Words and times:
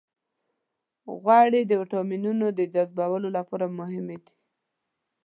غوړې 1.21 1.61
د 1.65 1.71
ویټامینونو 1.81 2.45
د 2.57 2.61
جذبولو 2.73 3.27
لپاره 3.37 3.65
مهمې 3.79 4.17
دي. 4.23 4.31